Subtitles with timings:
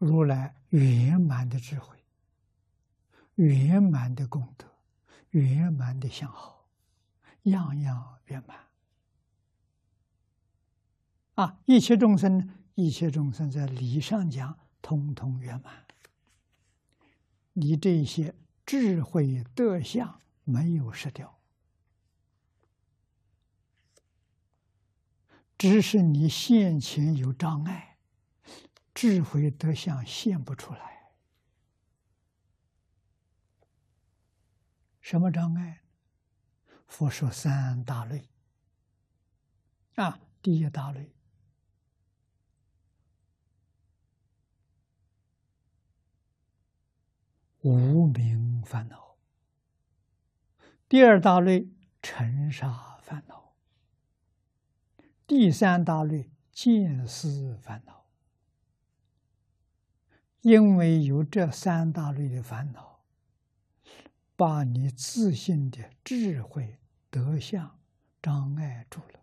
[0.00, 1.94] 如来圆满的智慧、
[3.34, 4.66] 圆满的功德、
[5.28, 6.66] 圆满的相好，
[7.42, 8.58] 样样圆满。
[11.34, 15.84] 啊，一切众生，一切众生在理上讲，通通圆满。
[17.52, 21.38] 你这些智慧德相没有失掉。
[25.58, 27.89] 只是你现前有障碍，
[29.00, 31.14] 智慧德相现不出来。
[35.00, 35.80] 什么障碍？
[36.86, 38.28] 佛说三大类。
[39.94, 41.14] 啊，第一大类，
[47.62, 49.16] 无名烦恼；
[50.86, 51.70] 第二大类，
[52.02, 53.54] 尘沙烦恼。
[55.26, 57.99] 第三大类见思烦恼，
[60.42, 63.00] 因为有这三大类的烦恼，
[64.36, 66.78] 把你自信的智慧
[67.10, 67.78] 德相
[68.22, 69.20] 障碍住了，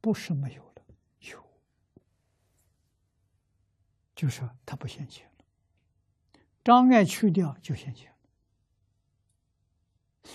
[0.00, 0.82] 不是没有了，
[1.20, 1.44] 有，
[4.14, 5.44] 就说他不现前了，
[6.62, 8.16] 障碍去掉就现前了，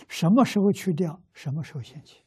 [0.10, 2.22] 什么时候去掉，什么时候现前。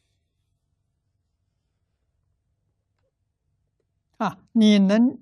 [4.16, 5.18] 啊，你能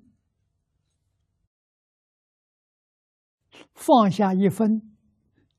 [3.79, 4.93] 放下一分，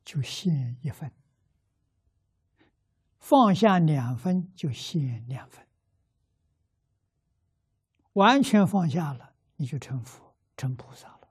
[0.04, 1.08] 就现一分；
[3.18, 5.66] 放下两分，就现两分。
[8.12, 11.28] 完全放下了，你就成佛、成菩萨了。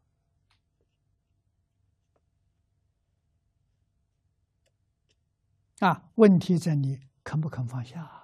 [5.88, 8.24] 啊，问题在你肯不肯放下？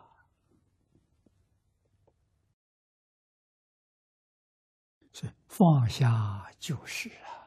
[5.14, 7.45] 是放下就是啊，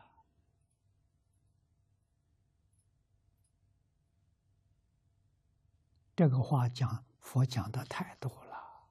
[6.18, 8.88] 这个话讲佛讲的太多了，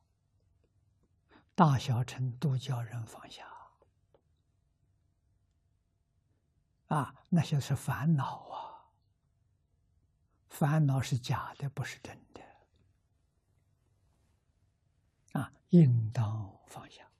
[1.54, 3.46] 大小乘都叫人放下。
[6.86, 8.88] 啊，那些是烦恼啊，
[10.48, 12.42] 烦恼是假的，不是真的。
[15.38, 17.12] 啊，应当放下。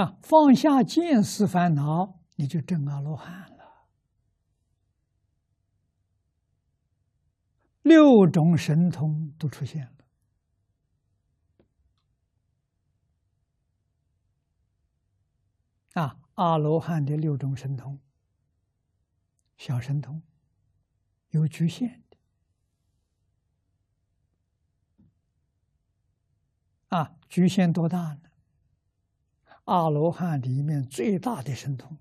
[0.00, 3.86] 啊，放下见思烦恼，你就证阿罗汉了。
[7.82, 9.92] 六种神通都出现了。
[16.02, 18.00] 啊，阿罗汉的六种神通，
[19.56, 20.20] 小神通
[21.30, 22.16] 有局限的。
[26.88, 28.30] 啊，局限多大呢？
[29.66, 31.96] 阿罗汉里面最大的神通，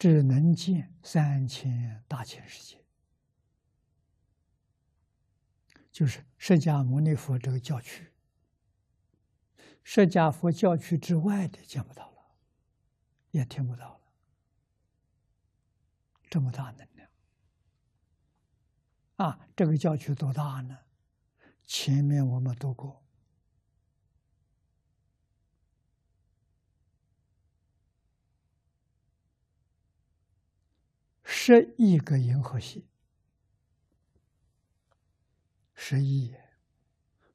[0.00, 2.82] 只能见三千大千世界，
[5.92, 8.10] 就是释迦牟尼佛这个教区，
[9.84, 12.16] 释迦佛教区之外的见不到了，
[13.32, 14.00] 也听不到了，
[16.30, 17.10] 这么大能量
[19.16, 19.48] 啊！
[19.54, 20.78] 这个教区多大呢？
[21.66, 23.04] 前面我们读过。
[31.52, 32.86] 十亿个银河系，
[35.74, 36.32] 十亿、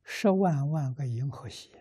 [0.05, 1.73] 十万万个银河系，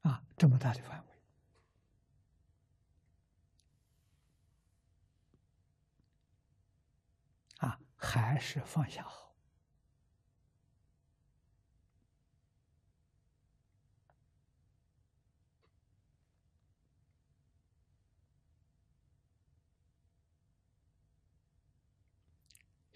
[0.00, 1.14] 啊，这么大的范围，
[7.58, 9.31] 啊，还是放下好。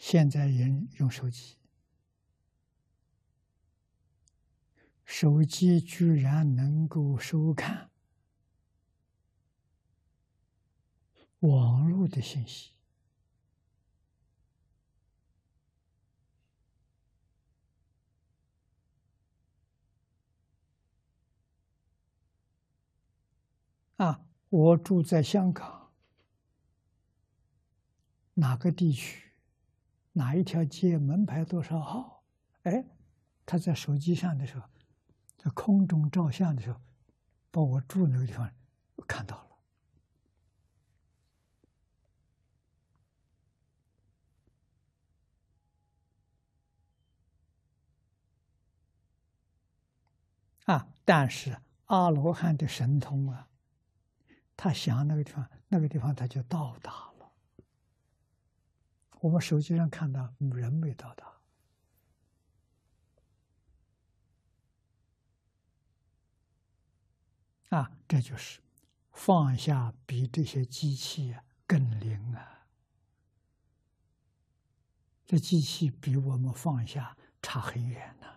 [0.09, 1.57] 现在人用手机，
[5.05, 7.91] 手机居然能够收看
[11.41, 12.71] 网络的信息
[23.97, 24.21] 啊！
[24.51, 25.91] 我住在香港，
[28.35, 29.26] 哪个地区？
[30.17, 32.25] 哪一条街门牌多少号？
[32.63, 32.85] 哎
[33.45, 34.67] 他在手机上的时候
[35.37, 36.81] 在空中照相的时候
[37.51, 38.51] 把我住那个地方
[39.07, 39.47] 看到了。
[50.65, 53.47] 啊但是阿罗汉的神通啊
[54.57, 57.16] 他想那个地方那个地方他就到达了。
[59.21, 61.41] 我们手机上看到人没到达，
[67.71, 68.61] 啊，这就是
[69.11, 71.35] 放下比这些机器
[71.67, 72.67] 更灵啊！
[75.25, 78.36] 这机器比我们放下差很远呢。